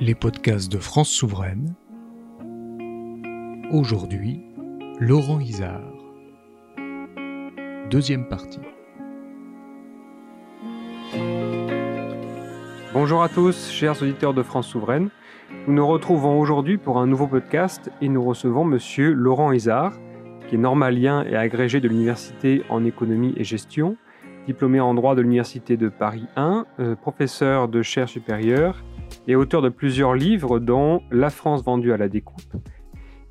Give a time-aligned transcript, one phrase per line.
[0.00, 1.74] les podcasts de France Souveraine.
[3.72, 4.40] Aujourd'hui,
[5.00, 5.92] Laurent Isard.
[7.90, 8.60] Deuxième partie.
[12.92, 15.10] Bonjour à tous, chers auditeurs de France Souveraine.
[15.66, 19.94] Nous nous retrouvons aujourd'hui pour un nouveau podcast et nous recevons monsieur Laurent Isard,
[20.48, 23.96] qui est normalien et agrégé de l'université en économie et gestion,
[24.46, 28.84] diplômé en droit de l'université de Paris 1, euh, professeur de chaire supérieure
[29.26, 32.56] et auteur de plusieurs livres dont La France vendue à la découpe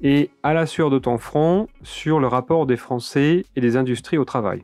[0.01, 4.17] et À la sueur de ton front sur le rapport des Français et des industries
[4.17, 4.63] au travail.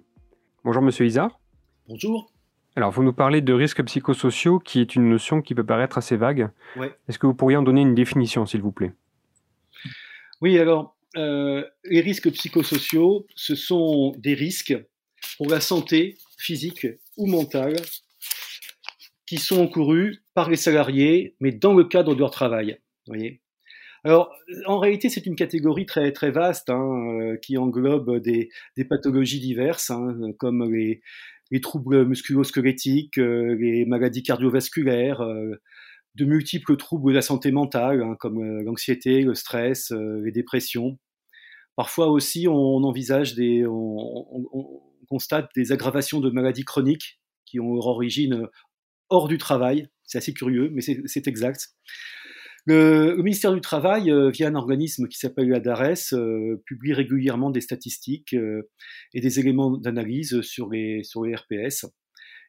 [0.63, 1.39] Bonjour Monsieur Isard.
[1.87, 2.31] Bonjour.
[2.75, 6.17] Alors vous nous parlez de risques psychosociaux qui est une notion qui peut paraître assez
[6.17, 6.49] vague.
[6.75, 6.95] Ouais.
[7.07, 8.93] Est-ce que vous pourriez en donner une définition s'il vous plaît?
[10.41, 14.75] Oui, alors euh, les risques psychosociaux, ce sont des risques
[15.37, 17.75] pour la santé physique ou mentale
[19.25, 22.79] qui sont encourus par les salariés, mais dans le cadre de leur travail.
[23.07, 23.43] Voyez
[24.05, 28.49] alors, en réalité, c'est une catégorie très très vaste hein, euh, qui englobe des,
[28.89, 31.01] pathologies diverses, hein, comme les,
[31.51, 35.55] les troubles musculo-squelettiques, euh, les maladies cardiovasculaires, euh,
[36.15, 40.99] de multiples troubles de la santé mentale, hein, comme l'anxiété, le stress, les dépressions.
[41.75, 48.47] Parfois aussi, envisage des, on, constate des aggravations de maladies chroniques qui ont leur origine
[49.09, 49.87] hors du travail.
[50.03, 51.69] C'est assez curieux, mais c'est exact.
[52.65, 57.49] Le, ministère du Travail, euh, via un organisme qui s'appelle la DARES, euh, publie régulièrement
[57.49, 58.69] des statistiques euh,
[59.13, 61.85] et des éléments d'analyse sur les, sur les RPS.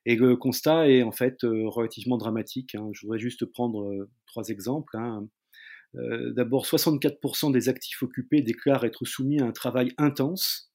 [0.06, 2.74] Et le constat est en fait relativement dramatique.
[2.74, 2.90] Hein.
[2.92, 4.94] Je voudrais juste prendre trois exemples.
[4.98, 5.26] Hein.
[5.94, 10.70] D'abord, 64% des actifs occupés déclarent être soumis à un travail intense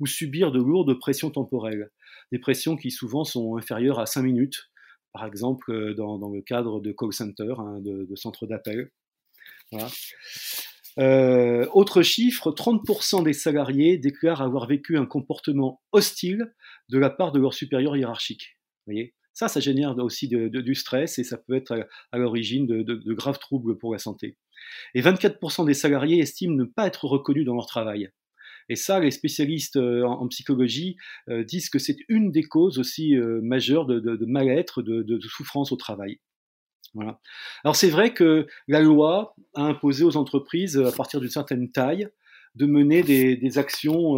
[0.00, 1.90] ou subir de lourdes pressions temporelles.
[2.32, 4.70] Des pressions qui souvent sont inférieures à 5 minutes,
[5.14, 8.90] par exemple euh, dans, le cadre de call center, hein, de, centres d'appel.
[10.98, 16.52] Euh, autre chiffre, 30% des salariés déclarent avoir vécu un comportement hostile
[16.90, 18.58] de la part de leur supérieur hiérarchique.
[18.86, 19.14] Vous voyez?
[19.32, 23.78] Ça, ça génère aussi du stress et ça peut être à, l'origine de, graves troubles
[23.78, 24.36] pour la santé.
[24.94, 28.10] Et 24% des salariés estiment ne pas être reconnus dans leur travail.
[28.68, 30.96] Et ça, les spécialistes euh, en, psychologie
[31.28, 35.76] euh, disent que c'est une des causes aussi euh, majeures de, mal-être, de, souffrance au
[35.76, 36.20] travail.
[36.94, 37.20] Voilà.
[37.64, 42.08] Alors c'est vrai que la loi a imposé aux entreprises, à partir d'une certaine taille,
[42.54, 44.16] de mener des, actions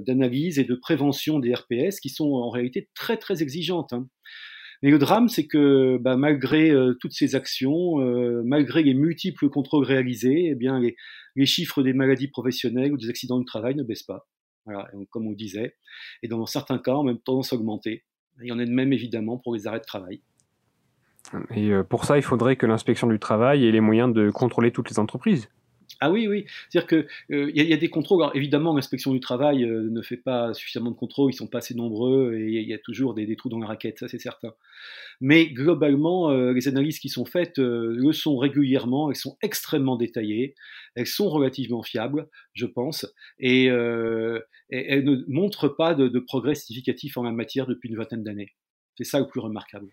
[0.00, 3.92] d'analyse et de prévention des RPS qui sont en réalité très très exigeantes.
[3.92, 4.06] Hein.
[4.82, 7.96] Mais le drame, c'est que bah, malgré toutes ces actions,
[8.44, 10.94] malgré les multiples contrôles réalisés, eh bien, les,
[11.36, 14.26] les, chiffres des maladies professionnelles ou des accidents du travail ne baissent pas.
[14.64, 15.76] Voilà, comme on disait.
[16.22, 18.04] Et dans certains cas, ont même tendance à augmenter.
[18.42, 20.22] Il y en a de même évidemment pour les arrêts de travail.
[21.50, 24.72] Et euh, pour ça, il faudrait que l'inspection du travail ait les moyens de contrôler
[24.72, 25.48] toutes les entreprises.
[26.04, 26.44] Ah oui, oui.
[26.68, 28.22] C'est-à-dire qu'il euh, y, a des contrôles.
[28.22, 31.58] Alors, évidemment, l'inspection du travail euh, ne fait pas suffisamment de contrôles, ils sont pas
[31.58, 34.52] assez nombreux et il y a toujours des, trous dans la raquette, ça c'est certain.
[35.22, 40.54] Mais globalement, euh, les analyses qui sont faites le sont régulièrement, elles sont extrêmement détaillées,
[40.94, 43.06] elles sont relativement fiables, je pense,
[43.38, 43.70] et, et
[44.70, 48.52] elles ne montrent pas de, de progrès significatif en la matière depuis une vingtaine d'années.
[48.98, 49.88] C'est ça le plus remarquable.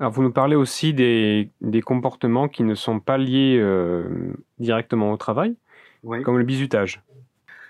[0.00, 5.12] Alors, vous nous parlez aussi des, des, comportements qui ne sont pas liés euh, directement
[5.12, 5.56] au travail,
[6.02, 6.22] oui.
[6.22, 7.02] comme le bizutage.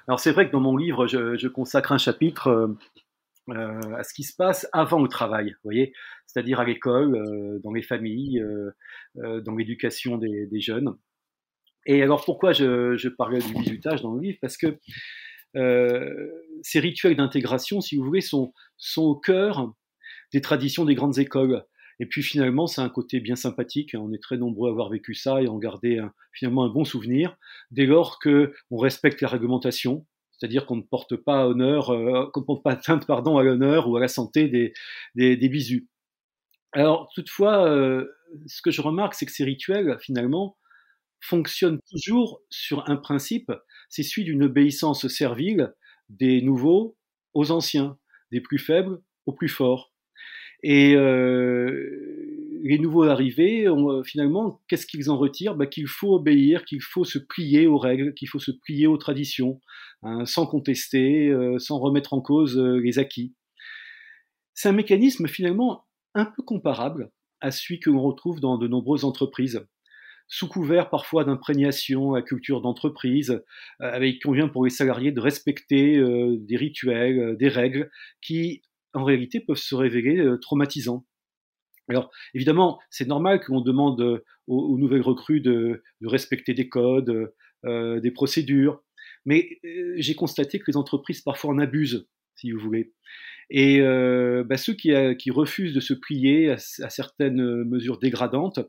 [0.06, 2.76] Alors, c'est vrai que dans mon livre, je, je consacre un chapitre
[3.48, 5.92] euh, à ce qui se passe avant le travail, voyez,
[6.26, 10.94] c'est-à-dire à, l'école, euh, dans les familles, euh, dans l'éducation des, des, jeunes.
[11.86, 14.38] Et alors, pourquoi je, je, parlais du bizutage dans le livre?
[14.40, 14.78] Parce que
[16.62, 19.72] ces rituels d'intégration, si vous voulez, sont, sont au cœur
[20.32, 21.64] des traditions des grandes écoles.
[22.00, 23.94] Et puis finalement, c'est un côté bien sympathique.
[23.96, 26.84] On est très nombreux à avoir vécu ça et en garder un, finalement un bon
[26.84, 27.36] souvenir.
[27.70, 32.40] Dès lors que on respecte la réglementation, c'est-à-dire qu'on ne porte pas honneur, euh, qu'on
[32.40, 34.72] ne porte pas atteinte pardon à l'honneur ou à la santé des,
[35.14, 35.86] des, des bisous.
[36.72, 38.06] Alors toutefois, euh,
[38.46, 40.56] ce que je remarque, c'est que ces rituels finalement
[41.20, 43.52] fonctionnent toujours sur un principe,
[43.90, 45.74] c'est celui d'une obéissance servile
[46.08, 46.96] des nouveaux
[47.34, 47.98] aux anciens,
[48.32, 49.89] des plus faibles aux plus forts.
[50.62, 55.54] Et euh, les nouveaux arrivés, on, finalement, qu'est-ce qu'ils en retirent?
[55.54, 58.98] Bah, Qu'il faut obéir, qu'il faut se plier aux règles, qu'il faut se plier aux
[58.98, 59.60] traditions,
[60.02, 63.34] hein, sans contester, euh, sans remettre en cause euh, les acquis.
[64.54, 67.10] C'est un mécanisme finalement un peu comparable
[67.40, 69.64] à celui que l'on retrouve dans de nombreuses entreprises.
[70.32, 73.42] Sous couvert parfois d'imprégnation à culture d'entreprise,
[73.82, 77.90] euh, il convient pour les salariés de respecter euh, des rituels, euh, des règles
[78.22, 78.62] qui,
[78.94, 81.06] en réalité, peuvent se révéler traumatisants.
[81.90, 87.32] Alors, évidemment, c'est normal qu'on demande aux, nouvelles recrues de, respecter des codes,
[87.66, 88.80] euh, des procédures,
[89.26, 92.94] mais euh, j'ai constaté que les entreprises parfois en abusent, si vous voulez.
[93.50, 98.60] Et euh, bah, ceux qui, qui, refusent de se plier à, certaines mesures dégradantes,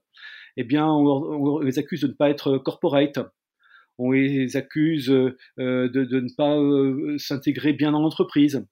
[0.57, 3.19] eh bien, on, les accuse de ne pas être corporate.
[3.99, 8.65] On les accuse de, de, ne pas s'intégrer bien dans l'entreprise.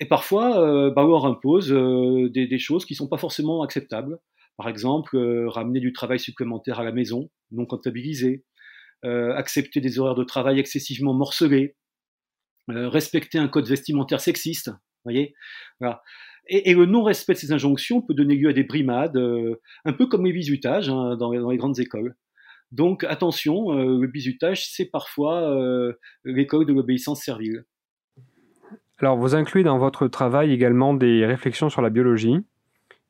[0.00, 4.18] Et parfois, euh, leur impose euh, des, des, choses qui ne sont pas forcément acceptables.
[4.56, 8.44] Par exemple, euh, ramener du travail supplémentaire à la maison, non comptabilisé,
[9.04, 11.74] accepter des horaires de travail excessivement morcelés,
[12.68, 14.70] respecter un code vestimentaire sexiste.
[15.04, 15.34] Voyez
[15.80, 16.02] voilà.
[16.46, 19.16] et, et, le non-respect de ces injonctions peut donner lieu à des brimades,
[19.84, 22.14] un peu comme les bisutages hein, dans, dans, les grandes écoles.
[22.70, 25.52] Donc attention, le bisutage, c'est parfois
[26.24, 27.64] l'école de l'obéissance servile.
[28.98, 32.36] Alors, vous incluez dans votre travail également des réflexions sur la biologie,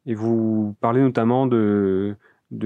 [0.07, 2.17] et vous parlez notamment de,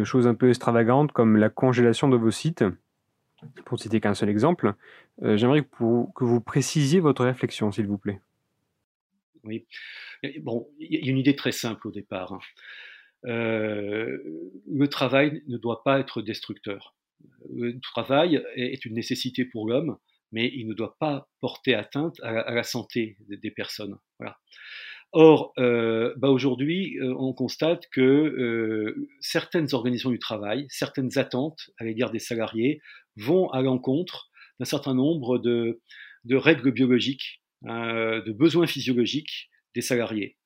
[0.05, 2.65] choses un peu extravagantes comme la congélation d'ovocytes,
[3.65, 4.75] pour citer qu'un seul exemple.
[5.23, 8.21] Euh, j'aimerais que, vous précisiez votre réflexion, s'il vous plaît.
[9.45, 9.67] Oui.
[10.41, 12.33] Bon, il y a une idée très simple au départ.
[12.33, 12.41] Hein.
[13.27, 14.19] Euh,
[14.71, 16.95] le travail ne doit pas être destructeur.
[17.53, 19.99] Le travail est une nécessité pour l'homme,
[20.33, 23.97] mais il ne doit pas porter atteinte à, la santé des, personnes.
[25.13, 31.71] Or, euh, bah aujourd'hui, euh, on constate que euh, certaines organisations du travail, certaines attentes
[31.79, 32.81] à l'égard des salariés
[33.17, 34.29] vont à l'encontre
[34.59, 35.81] d'un certain nombre de,
[36.31, 40.37] règles biologiques, euh, de besoins physiologiques des salariés.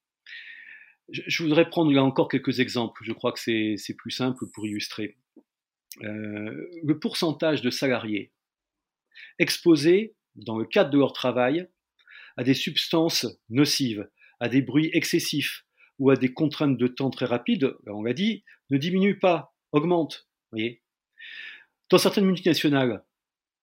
[1.11, 4.67] Je, je, voudrais prendre là encore quelques exemples, je crois que c'est plus simple pour
[4.67, 5.17] illustrer.
[6.01, 8.31] Le pourcentage de salariés
[9.39, 11.69] exposés, dans le cadre de leur travail,
[12.37, 14.09] à des substances nocives,
[14.41, 15.65] à des bruits excessifs
[15.99, 20.29] ou à des contraintes de temps très rapides, on l'a dit, ne diminue pas, augmente.
[20.51, 20.83] Voyez
[21.91, 23.05] Dans certaines multinationales,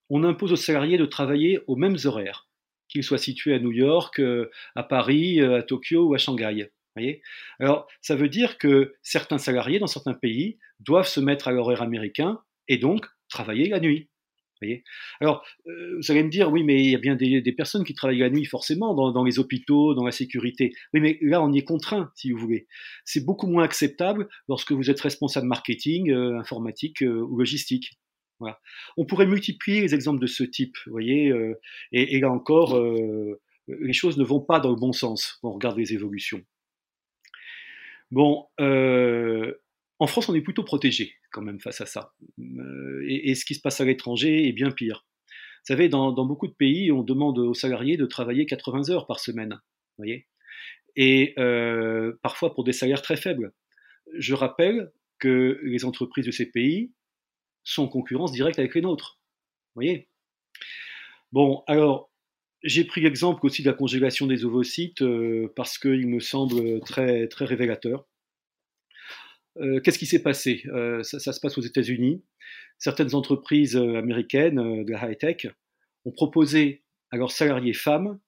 [0.10, 2.48] on impose aux salariés de travailler aux mêmes horaires,
[2.88, 6.70] qu'ils soient situés à New York, euh, à Paris, euh, à Tokyo ou à Shanghai.
[6.96, 7.22] Voyez
[7.60, 11.82] Alors, ça veut dire que certains salariés dans certains pays doivent se mettre à l'horaire
[11.82, 14.10] américain et donc travailler la nuit.
[15.20, 17.94] Alors, euh, vous allez me dire, oui, mais il y a bien des, personnes qui
[17.94, 20.74] travaillent la nuit, forcément, dans, les hôpitaux, dans la sécurité.
[20.94, 22.68] Oui, mais là, on y est contraint, si vous voulez.
[23.06, 27.94] C'est beaucoup moins acceptable lorsque vous êtes responsable marketing, euh, informatique euh, ou logistique.
[28.40, 28.60] Voilà.
[28.98, 31.34] On pourrait multiplier les exemples de ce type, vous voyez,
[31.92, 32.80] et, là encore,
[33.68, 36.44] les choses ne vont pas dans le bon sens quand on regarde les évolutions.
[38.12, 38.46] Bon,
[40.00, 42.14] en France, on est plutôt protégé quand même face à ça.
[42.40, 45.06] Euh, et, ce qui se passe à l'étranger est bien pire.
[45.28, 49.20] Vous savez, dans, beaucoup de pays, on demande aux salariés de travailler 80 heures par
[49.20, 49.60] semaine,
[49.98, 50.28] voyez,
[50.96, 53.54] et euh, parfois pour des salaires très faibles.
[54.18, 56.92] Je rappelle que les entreprises de ces pays
[57.64, 59.20] sont en concurrence directe avec les nôtres,
[59.76, 60.08] voyez.
[61.34, 62.10] Bon, alors
[62.64, 67.28] j'ai pris l'exemple aussi de la congélation des ovocytes euh, parce qu'il me semble très
[67.28, 68.06] très révélateur.
[69.62, 70.64] Euh, qu'est-ce qui s'est passé?
[70.68, 72.24] Euh, ça, se passe aux États-Unis.
[72.78, 75.48] Certaines entreprises euh, américaines de la high-tech
[76.06, 78.20] ont proposé à leurs salariés femmes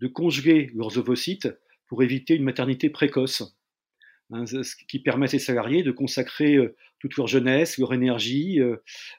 [0.00, 1.48] de conjuguer leurs ovocytes
[1.86, 3.56] pour éviter une maternité précoce,
[4.32, 6.56] hein, ce qui permet à ces salariés de consacrer
[6.98, 8.60] toute leur jeunesse, leur énergie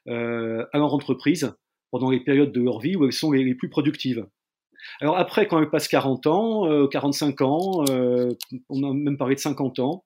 [0.07, 1.53] à leur entreprise
[1.91, 4.27] pendant les périodes de leur vie où elles sont les, plus productives.
[4.99, 7.85] Alors après, quand elles passent 40 ans, 45 ans,
[8.69, 10.03] on a même parlé de 50 ans,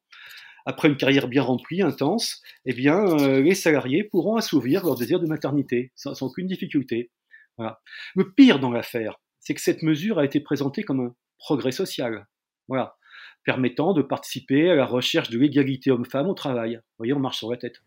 [0.66, 5.20] après une carrière bien remplie, intense, eh bien, euh, les salariés pourront assouvir leur désir
[5.20, 7.12] de maternité sans, aucune difficulté.
[7.58, 7.82] Voilà.
[8.16, 12.28] Le pire dans l'affaire, c'est que cette mesure a été présentée comme un progrès social,
[12.68, 12.98] voilà,
[13.44, 16.76] permettant de participer à la recherche de l'égalité homme-femme au travail.
[16.76, 17.82] Vous voyez, on marche sur la tête.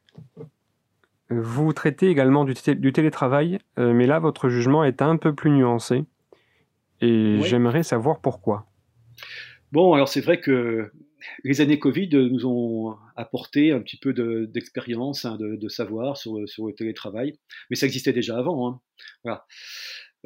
[1.31, 6.05] Vous traitez également du, télétravail, euh, mais là, votre jugement est un peu plus nuancé.
[7.01, 8.67] Et j'aimerais savoir pourquoi.
[9.73, 10.93] Bon, alors c'est vrai que
[11.45, 14.13] les années Covid nous ont apporté un petit peu
[14.47, 17.39] d'expérience, hein, de, savoir sur, le télétravail,
[17.71, 18.81] mais ça existait déjà avant.
[19.27, 19.41] Hein.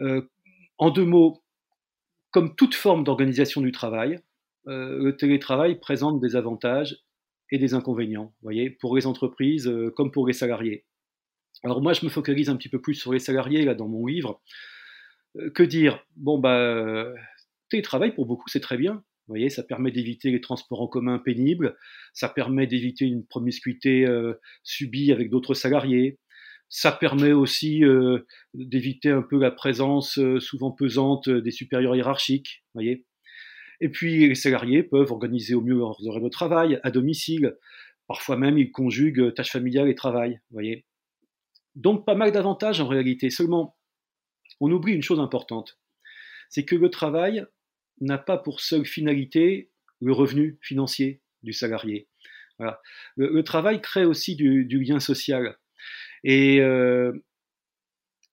[0.01, 0.23] Euh,
[0.79, 1.43] en deux mots,
[2.31, 4.19] comme toute forme d'organisation du travail,
[4.69, 6.99] euh, le télétravail présente des avantages
[7.51, 10.85] et des inconvénients, voyez, pour les entreprises euh, comme pour les salariés.
[11.63, 14.07] Alors moi, je me focalise un petit peu plus sur les salariés là dans mon
[14.07, 14.43] livre.
[15.55, 16.05] que dire?
[16.17, 17.07] Bon bah,
[17.71, 21.77] télétravail pour beaucoup c'est très bien, voyez, ça permet d'éviter les transports en commun pénibles,
[22.13, 26.19] ça permet d'éviter une promiscuité euh, subie avec d'autres salariés,
[26.69, 32.65] ça permet aussi euh, d'éviter un peu la présence euh, souvent pesante des supérieurs hiérarchiques,
[32.75, 33.05] voyez.
[33.81, 37.57] Et puis les salariés peuvent organiser au mieux leurs horaires de travail à domicile.
[38.07, 40.41] Parfois même, ils conjuguent tâches familiales et travail.
[40.51, 40.87] Voyez.
[41.75, 43.29] Donc pas mal d'avantages en réalité.
[43.29, 43.77] Seulement,
[44.61, 45.79] on oublie une chose importante,
[46.49, 47.45] c'est que le travail
[48.01, 52.09] n'a pas pour seule finalité le revenu financier du salarié.
[53.17, 55.57] Le, travail crée aussi du, lien social.
[56.25, 57.13] Et, euh,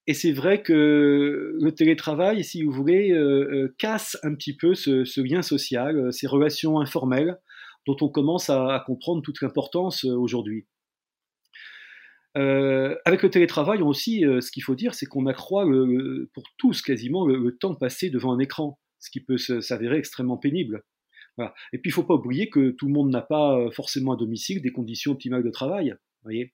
[0.08, 4.74] et c'est vrai que le télétravail, si vous voulez, euh, euh, casse un petit peu
[4.76, 7.40] ce, lien social, ces relations informelles
[7.86, 10.68] dont on commence à, comprendre toute l'importance aujourd'hui.
[12.36, 15.66] avec le télétravail, aussi, ce qu'il faut dire, c'est qu'on accroît
[16.34, 20.84] pour tous quasiment le, temps passé devant un écran, ce qui peut s'avérer extrêmement pénible.
[21.40, 24.14] Et puis, il ne faut pas oublier que tout le monde n'a pas euh, forcément
[24.14, 25.96] à domicile des conditions optimales de travail.
[26.22, 26.54] Voyez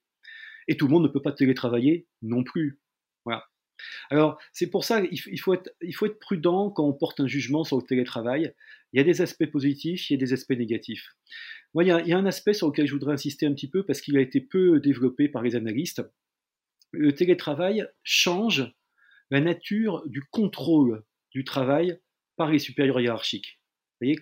[0.67, 2.79] Et tout le monde ne peut pas télétravailler non plus.
[3.25, 3.45] Voilà.
[4.09, 7.83] Alors, c'est pour ça qu'il faut être, prudent quand on porte un jugement sur le
[7.83, 8.53] télétravail.
[8.91, 11.09] Il y a des aspects positifs, il y a des aspects négatifs.
[11.73, 14.01] Moi, il y a un aspect sur lequel je voudrais insister un petit peu parce
[14.01, 16.01] qu'il a été peu développé par les analystes.
[16.91, 18.73] Le télétravail change
[19.29, 21.99] la nature du contrôle du travail
[22.39, 23.59] par les supérieurs hiérarchiques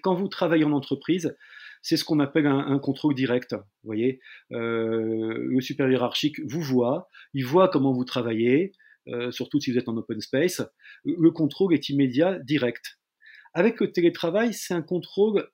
[0.02, 1.36] quand vous travaillez en entreprise,
[1.82, 3.56] c'est ce qu'on appelle un, contrôle direct.
[3.84, 4.20] Voyez,
[4.52, 8.72] euh, le supérieur hiérarchique vous voit, il voit comment vous travaillez,
[9.08, 10.62] euh, surtout si vous êtes en open space.
[11.06, 12.98] Le contrôle est immédiat, direct.
[13.54, 15.48] Avec le télétravail, c'est un contrôle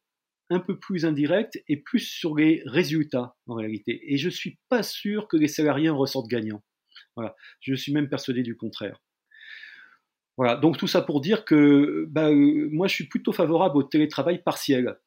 [0.49, 4.01] un peu plus indirect et plus sur les résultats en réalité.
[4.11, 6.63] Et je suis pas sûr que les salariés en ressortent gagnants.
[7.15, 8.99] Voilà, je suis même persuadé du contraire.
[10.37, 13.83] Voilà, donc tout ça pour dire que bah, euh, moi je suis plutôt favorable au
[13.83, 14.97] télétravail partiel.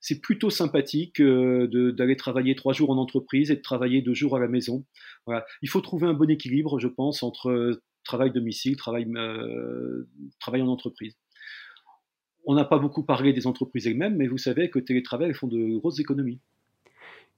[0.00, 4.34] C'est plutôt sympathique euh, d'aller travailler trois jours en entreprise et de travailler deux jours
[4.36, 4.86] à la maison.
[5.60, 9.06] Il faut trouver un bon équilibre, je pense, entre euh, travail domicile, travail,
[10.40, 11.18] travail en entreprise.
[12.46, 15.48] On n'a pas beaucoup parlé des entreprises elles-mêmes, mais vous savez que télétravail elles font
[15.48, 16.40] de grosses économies.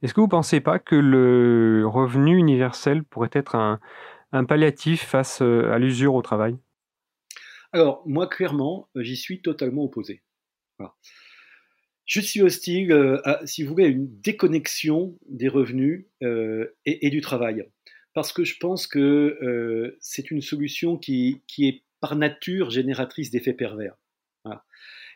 [0.03, 5.41] Est-ce que vous ne pensez pas que le revenu universel pourrait être un palliatif face
[5.43, 6.57] à l'usure au travail?
[7.73, 10.23] Alors, moi, clairement, euh, j'y suis totalement opposé.
[12.05, 17.09] Je suis hostile, euh, à, si vous voulez, à une déconnexion des revenus euh, et,
[17.09, 17.65] du travail.
[18.15, 23.97] Parce que je pense que c'est une solution qui, est par nature génératrice d'effets pervers.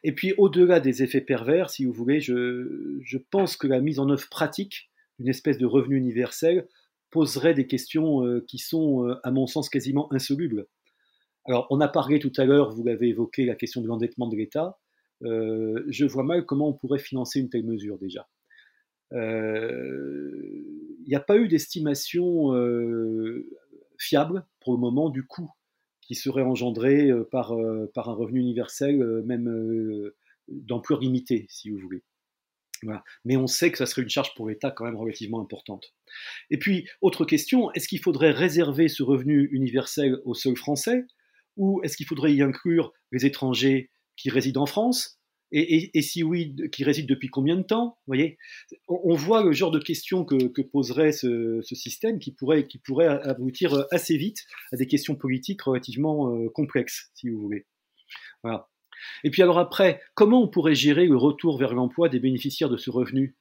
[0.02, 3.98] Et puis, au-delà des effets pervers, si vous voulez, je, je pense que la mise
[3.98, 6.68] en œuvre pratique d'une espèce de revenu universel
[7.10, 10.66] poserait des questions qui sont, à mon sens, quasiment insolubles.
[11.46, 14.36] Alors, on a parlé tout à l'heure, vous l'avez évoqué, la question de l'endettement de
[14.36, 14.78] l'État.
[15.22, 18.28] Euh, je vois mal comment on pourrait financer une telle mesure déjà.
[19.12, 20.62] Euh,
[21.00, 23.48] il n'y a pas eu d'estimation euh,
[23.96, 25.50] fiable pour le moment du coût
[26.00, 27.56] qui serait engendré par,
[27.92, 30.12] par un revenu universel, même
[30.46, 32.04] d'ampleur limitée, si vous voulez.
[33.24, 35.94] Mais on sait que ça serait une charge pour l'État quand même relativement importante.
[36.50, 41.06] Et puis, autre question, est-ce qu'il faudrait réserver ce revenu universel aux seuls Français
[41.56, 45.16] ou est-ce qu'il faudrait y inclure les étrangers qui résident en France
[45.52, 48.36] et, si oui, qui résident depuis combien de temps voyez?
[48.88, 52.66] On, voit le genre de questions que, poserait ce, système qui pourrait,
[53.22, 57.64] aboutir assez vite à des questions politiques relativement euh, complexes, si vous voulez.
[58.42, 58.68] Voilà.
[59.22, 62.76] Et puis alors après, comment on pourrait gérer le retour vers l'emploi des bénéficiaires de
[62.76, 63.36] ce revenu?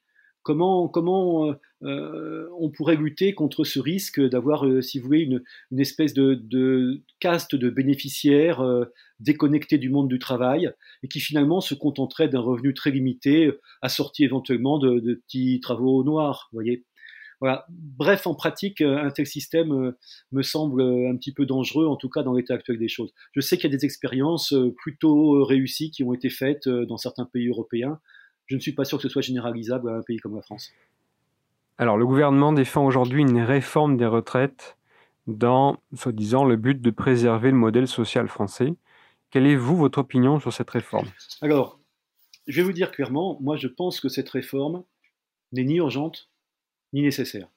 [0.45, 5.79] Comment, euh, euh, on pourrait lutter contre ce risque d'avoir, euh, si vous voulez, une,
[5.79, 8.63] espèce de, caste de bénéficiaires
[9.19, 10.71] déconnectés du monde du travail
[11.01, 16.03] et qui finalement se contenteraient d'un revenu très limité, assorti éventuellement de, de petits travaux
[16.03, 16.85] noirs, voyez.
[17.41, 17.65] Voilà.
[17.69, 19.93] Bref, en pratique, un tel système
[20.31, 23.13] me semble un petit peu dangereux, en tout cas dans l'état actuel des choses.
[23.33, 27.25] Je sais qu'il y a des expériences plutôt réussies qui ont été faites dans certains
[27.25, 27.99] pays européens,
[28.45, 30.71] je ne suis pas sûr que ce soit généralisable à un pays comme la France.
[31.77, 34.77] Alors, le gouvernement défend aujourd'hui une réforme des retraites
[35.27, 38.73] dans, soi-disant, le but de préserver le modèle social français.
[39.31, 41.07] Quelle est, vous, votre opinion sur cette réforme?
[41.41, 41.79] Alors,
[42.47, 44.83] je vais vous dire clairement, moi, je pense que cette réforme
[45.51, 46.29] n'est ni urgente
[46.93, 47.49] ni nécessaire.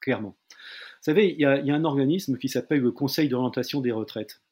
[0.00, 0.36] Clairement.
[0.48, 4.42] Vous savez, il y, a, un organisme qui s'appelle le Conseil d'orientation des retraites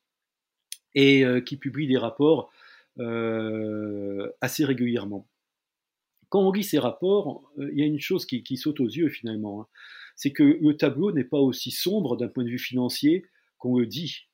[0.95, 2.52] et euh, qui publie des rapports
[2.98, 5.28] euh, assez régulièrement.
[6.30, 9.10] Quand on lit ces rapports, euh, il y a une chose qui, saute aux yeux
[9.10, 9.66] finalement, hein.
[10.16, 13.26] c'est que le tableau n'est pas aussi sombre d'un point de vue financier
[13.58, 14.28] qu'on le dit.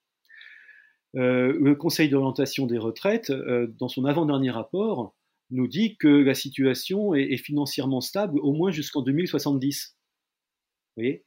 [1.16, 5.16] Euh, le Conseil d'orientation des retraites, dans son avant-dernier rapport,
[5.50, 9.97] nous dit que la situation est, financièrement stable au moins jusqu'en 2070.
[10.97, 11.25] Vous voyez?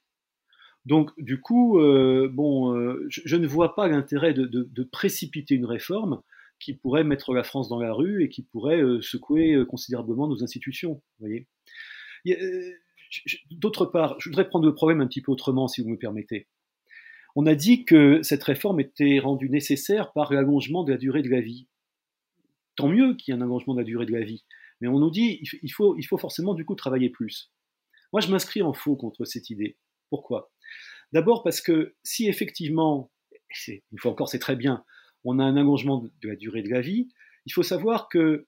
[0.85, 1.79] Donc, du coup,
[2.31, 2.73] bon,
[3.09, 6.21] je, ne vois pas l'intérêt de, précipiter une réforme
[6.59, 11.01] qui pourrait mettre la France dans la rue et qui pourrait secouer considérablement nos institutions.
[11.19, 11.47] Voyez.
[13.51, 16.47] D'autre part, je voudrais prendre le problème un petit peu autrement, si vous me permettez.
[17.35, 21.29] On a dit que cette réforme était rendue nécessaire par l'allongement de la durée de
[21.29, 21.67] la vie.
[22.75, 24.45] Tant mieux qu'il y ait un allongement de la durée de la vie,
[24.81, 27.51] mais on nous dit il faut, il faut forcément du coup travailler plus.
[28.13, 29.77] Moi, je m'inscris en faux contre cette idée.
[30.09, 30.51] Pourquoi?
[31.11, 33.11] D'abord parce que si effectivement,
[33.67, 34.83] une fois encore c'est très bien,
[35.25, 37.09] on a un allongement de la durée de la vie,
[37.45, 38.47] il faut savoir que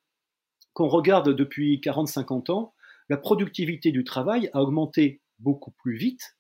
[0.74, 2.74] qu'on regarde depuis 40-50 ans,
[3.10, 6.38] la productivité du travail a augmenté beaucoup plus vite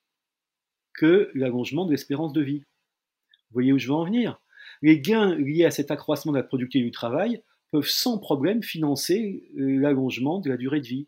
[0.94, 2.60] que l'allongement de l'espérance de vie.
[2.60, 4.40] Vous voyez où je veux en venir?
[4.84, 7.42] Les gains liés à cet accroissement de la productivité du travail
[7.72, 11.08] peuvent sans problème financer euh, l'allongement de la durée de vie.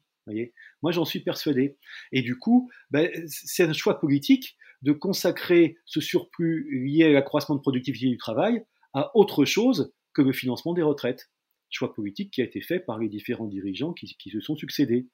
[0.81, 1.77] Moi, j'en suis persuadé.
[2.11, 7.55] Et du coup, ben, c'est un choix politique de consacrer ce surplus lié à l'accroissement
[7.55, 11.29] de productivité du travail à autre chose que le financement des retraites.
[11.69, 15.07] Choix politique qui a été fait par les différents dirigeants qui, se sont succédés.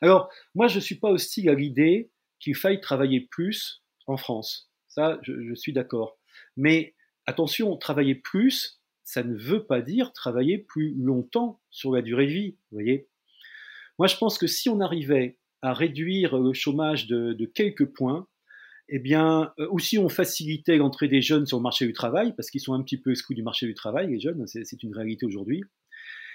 [0.00, 2.10] Alors, moi, je ne suis pas hostile à l'idée
[2.40, 4.70] qu'il faille travailler plus en France.
[4.88, 6.18] Ça, je, suis d'accord.
[6.56, 6.94] Mais
[7.26, 12.32] attention, travailler plus, ça ne veut pas dire travailler plus longtemps sur la durée de
[12.32, 12.56] vie.
[12.72, 13.08] Voyez
[13.98, 18.26] Moi, je pense que si on arrivait à réduire le chômage de, quelques points,
[18.88, 22.34] eh bien, euh, ou si on facilitait l'entrée des jeunes sur le marché du travail,
[22.34, 24.94] parce qu'ils sont un petit peu exclus du marché du travail, les jeunes, c'est une
[24.94, 25.62] réalité aujourd'hui,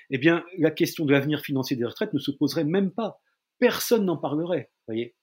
[0.09, 3.19] eh bien, la question de l'avenir financier des retraites ne se poserait même pas.
[3.59, 5.15] Personne n'en parlerait, voyez.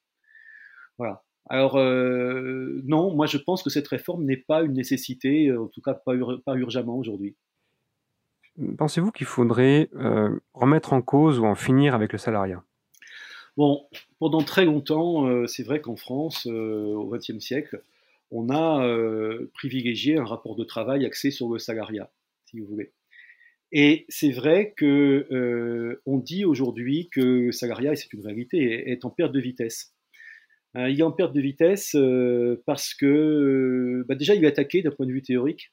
[0.99, 1.23] Voilà.
[1.49, 5.67] Alors, euh, non, moi je pense que cette réforme n'est pas une nécessité, euh, en
[5.69, 6.13] tout cas pas,
[6.45, 7.37] pas urgemment aujourd'hui.
[8.77, 12.63] Pensez-vous qu'il faudrait euh, remettre en cause ou en finir avec le salariat?
[13.57, 13.89] Bon,
[14.21, 17.83] pendant très longtemps, c'est vrai qu'en France, au XXe siècle,
[18.31, 18.87] on a
[19.55, 22.13] privilégié un rapport de travail axé sur le salariat,
[22.45, 22.93] si vous voulez.
[23.73, 28.91] Et c'est vrai que euh, on dit aujourd'hui que le salariat, et c'est une réalité,
[28.91, 29.95] est en perte de vitesse.
[30.77, 34.83] Euh, il est en perte de vitesse euh, parce que bah déjà il est attaqué
[34.83, 35.73] d'un point de vue théorique.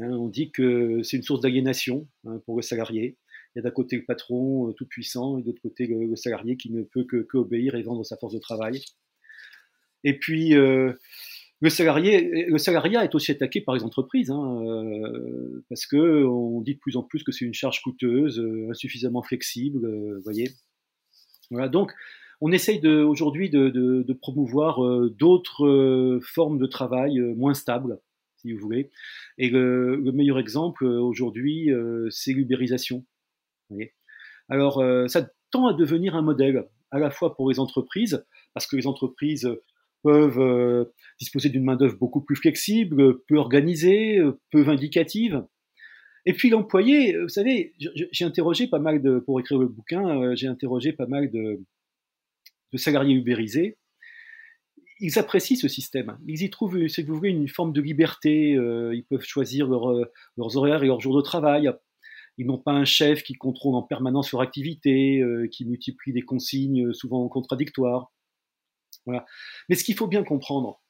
[0.00, 3.16] Hein, on dit que c'est une source d'aliénation hein, pour le salarié.
[3.54, 6.56] Il y a d'un côté le patron tout puissant et de l'autre côté le, salarié
[6.56, 8.82] qui ne peut que, et vendre sa force de travail.
[10.02, 10.54] Et puis
[11.60, 16.60] le, salarié, le salariat est aussi attaqué par les entreprises, hein, euh, parce que on
[16.60, 20.50] dit de plus en plus que c'est une charge coûteuse, euh, insuffisamment flexible, euh, voyez.
[21.50, 21.92] Voilà, donc
[22.40, 27.98] on essaye aujourd'hui de, promouvoir d'autres formes de travail moins stables,
[28.36, 28.90] si vous voulez.
[29.38, 31.70] Et le meilleur exemple aujourd'hui,
[32.10, 33.04] c'est l'ubérisation.
[34.48, 38.76] Alors, ça tend à devenir un modèle, à la fois pour les entreprises, parce que
[38.76, 39.48] les entreprises
[40.04, 40.84] peuvent euh,
[41.18, 45.42] disposer d'une main-d'œuvre beaucoup plus flexible, peu organisée, peu vindicative.
[46.26, 50.36] Et puis l'employé, vous savez, j'ai interrogé pas mal de, pour écrire le bouquin, euh,
[50.36, 51.60] j'ai interrogé pas mal de,
[52.76, 53.78] salariés ubérisés.
[55.00, 56.18] Ils apprécient ce système.
[56.26, 58.54] Ils y trouvent, si vous voulez, une forme de liberté.
[58.54, 61.70] Euh, ils peuvent choisir leurs horaires et leurs jours de travail.
[62.36, 66.92] Ils n'ont pas un chef qui contrôle en permanence leur activité, qui multiplie des consignes
[66.92, 68.12] souvent contradictoires.
[69.06, 70.80] Mais ce qu'il faut bien comprendre,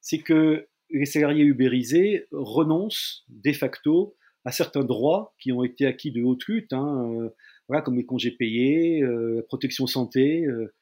[0.00, 6.12] c'est que les salariés ubérisés renoncent de facto à certains droits qui ont été acquis
[6.12, 7.30] de haute lutte, hein, euh,
[7.68, 10.44] voilà, comme les congés payés, euh, protection santé.
[10.44, 10.74] Euh,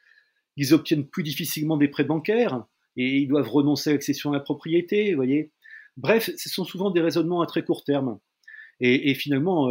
[0.57, 4.41] ils obtiennent plus difficilement des prêts bancaires et ils doivent renoncer à l'accession à la
[4.41, 5.15] propriété.
[5.15, 5.53] Voyez.
[5.97, 8.19] Bref, ce sont souvent des raisonnements à très court terme.
[8.85, 9.69] Et, finalement,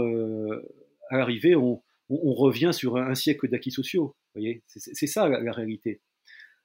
[1.10, 4.16] à l'arrivée, on, revient sur un, siècle d'acquis sociaux.
[4.34, 6.02] Voyez, c'est ça la réalité.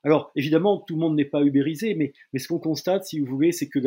[0.07, 3.51] Alors, évidemment, tout le monde n'est pas ubérisé, mais, ce qu'on constate, si vous voulez,
[3.51, 3.81] c'est que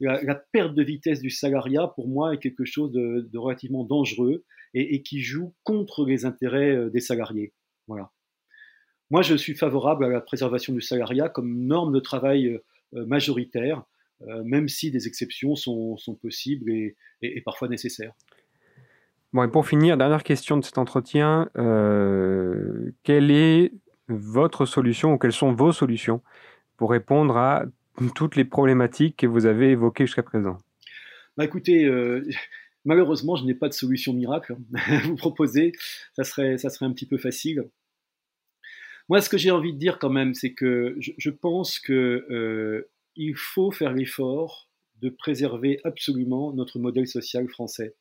[0.00, 5.02] la, perte de vitesse du salariat, pour moi, est quelque chose de, relativement dangereux et,
[5.02, 7.52] qui joue contre les intérêts euh, des salariés.
[7.86, 8.10] Voilà.
[9.10, 13.04] Moi, je suis favorable à la préservation du salariat comme norme de travail euh, euh,
[13.04, 13.84] majoritaire,
[14.44, 18.12] même si des exceptions sont, possibles et, parfois nécessaires.
[19.32, 21.50] Bon, et pour finir, dernière question de cet entretien.
[23.04, 23.72] quel est
[24.08, 26.22] votre solution ou quelles sont vos solutions
[26.76, 27.64] pour répondre à
[28.14, 30.58] toutes les problématiques que vous avez évoquées jusqu'à présent?
[31.36, 32.26] Bah Écoutez, euh,
[32.84, 35.72] malheureusement, je n'ai pas de solution miracle à vous proposer.
[36.14, 37.64] Ça serait, ça serait un petit peu facile.
[39.08, 42.90] Moi, ce que j'ai envie de dire quand même, c'est que je, pense euh,
[43.34, 44.68] faut faire l'effort
[45.00, 47.94] de préserver absolument notre modèle social français.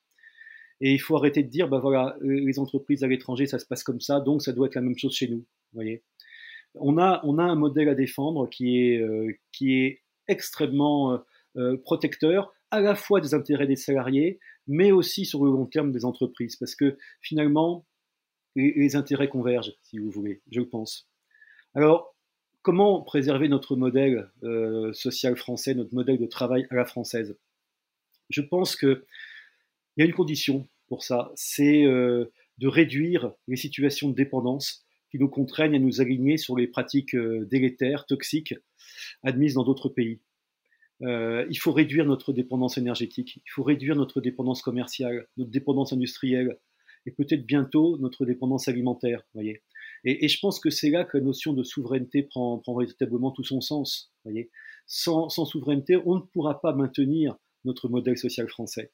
[0.82, 3.84] Et il faut arrêter de dire, bah voilà, les entreprises à l'étranger, ça se passe
[3.84, 6.04] comme ça, donc ça doit être la même chose chez nous voyez
[6.76, 11.18] on a, on a un modèle à défendre qui est, euh, qui est extrêmement euh,
[11.58, 15.92] euh, protecteur à la fois des intérêts des salariés, mais aussi sur le long terme
[15.92, 17.86] des entreprises, parce que finalement,
[18.56, 21.10] les, intérêts convergent, si vous voulez, je le pense.
[21.74, 22.16] Alors,
[22.68, 27.38] comment préserver notre modèle euh, social français, notre modèle de travail à la française?
[28.30, 29.06] Je pense qu'il
[29.96, 32.26] y a une condition pour ça, c'est euh,
[32.58, 37.16] de réduire les situations de dépendance qui nous contraignent à nous aligner sur les pratiques
[37.16, 38.54] euh, délétères, toxiques,
[39.24, 40.20] admises dans d'autres pays.
[41.00, 46.58] Il faut réduire notre dépendance énergétique, il faut réduire notre dépendance commerciale, notre dépendance industrielle,
[47.06, 49.24] et peut-être bientôt notre dépendance alimentaire.
[49.34, 49.62] Voyez.
[50.04, 53.62] Et, je pense que c'est là que la notion de souveraineté prend, véritablement tout son
[53.62, 54.14] sens.
[54.24, 54.52] Voyez.
[54.86, 58.92] Sans, souveraineté, on ne pourra pas maintenir notre modèle social français.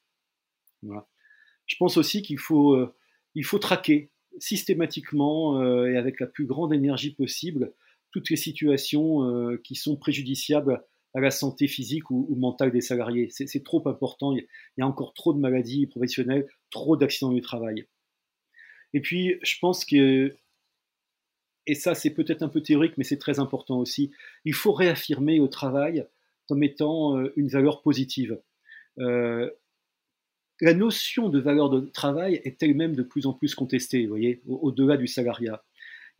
[0.82, 2.92] Je pense aussi qu'il faut, euh,
[3.42, 7.72] faut traquer systématiquement euh, et avec la plus grande énergie possible
[8.10, 13.28] toutes les situations euh, qui sont préjudiciables à la santé physique ou, mentale des salariés.
[13.30, 14.32] C'est trop important.
[14.34, 14.46] Il
[14.78, 17.86] y a encore trop de maladies professionnelles, trop d'accidents du travail.
[18.94, 20.32] Et puis, je pense que,
[21.66, 24.10] et ça c'est peut-être un peu théorique, mais c'est très important aussi,
[24.44, 26.06] il faut réaffirmer au travail
[26.46, 28.38] comme étant euh, une valeur positive
[30.60, 34.40] la notion de valeur de travail est elle-même de plus en plus contestée, vous voyez,
[34.46, 35.64] au-delà du salariat.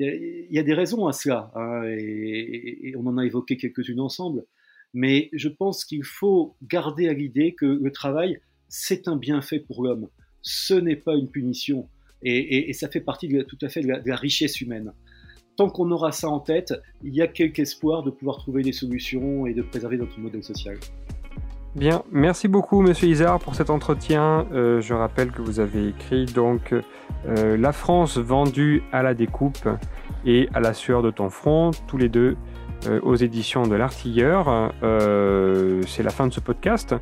[0.01, 4.45] Il y, a, des raisons à cela, hein, et, on en a évoqué quelques-unes ensemble,
[4.93, 9.85] mais je pense qu'il faut garder à l'idée que le travail, c'est un bienfait pour
[9.85, 10.09] l'homme,
[10.43, 11.89] ce n'est pas une punition,
[12.23, 14.93] et, ça fait partie tout à fait de la richesse humaine.
[15.57, 18.73] Tant qu'on aura ça en tête, il y a quelque espoir de pouvoir trouver des
[18.73, 20.77] solutions et de préserver notre modèle social.
[21.77, 24.47] Bien, merci beaucoup Monsieur Isard pour cet entretien.
[24.53, 26.73] Euh, je rappelle que vous avez écrit donc
[27.27, 29.69] euh, La France vendue à la découpe
[30.25, 32.37] et à la sueur de ton front, tous les deux
[32.87, 34.73] euh, aux éditions de l'Artilleur.
[35.87, 36.95] C'est la fin de ce podcast.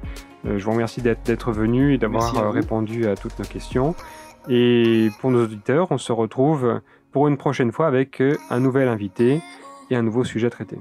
[0.44, 3.94] je vous remercie d'être venu et d'avoir répondu à toutes nos questions.
[4.48, 6.80] Et pour nos auditeurs, on se retrouve
[7.12, 9.40] pour une prochaine fois avec un nouvel invité
[9.90, 10.78] et un nouveau sujet traité.